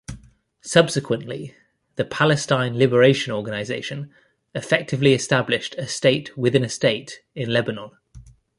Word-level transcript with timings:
Subsequently, 0.63 1.53
the 1.95 2.03
Palestine 2.03 2.75
Liberation 2.75 3.31
Organization 3.33 4.09
effectively 4.55 5.13
established 5.13 5.75
"a 5.75 5.87
state 5.87 6.35
within 6.35 6.63
a 6.63 6.69
state" 6.69 7.21
in 7.35 7.51
Lebanon. 7.53 7.91